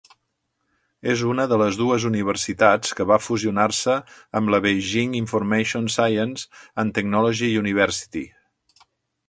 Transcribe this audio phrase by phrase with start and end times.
[1.11, 3.97] És una de les dues universitats que va fusionar-se
[4.41, 6.49] amb la Beijing Information Science
[6.85, 8.27] and Technology University.